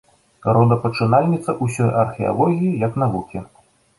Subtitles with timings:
[0.57, 3.45] Родапачынальніца ўсёй археалогіі як навукі.